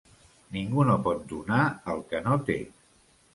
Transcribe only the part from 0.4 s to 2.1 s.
Ningú no pot donar el